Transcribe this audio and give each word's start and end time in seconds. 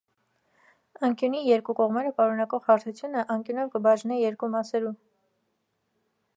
Անկիւնի 1.07 1.41
երկու 1.47 1.75
կողմերը 1.81 2.13
պարունակող 2.21 2.65
հարթութիւնը 2.71 3.25
անկիւնով 3.37 3.71
կը 3.75 3.85
բաժնէ 3.89 4.21
երկու 4.25 4.53
մասերու։ 4.57 4.97